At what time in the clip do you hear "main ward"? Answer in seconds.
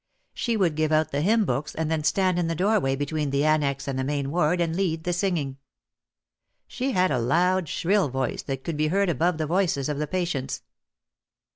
4.03-4.59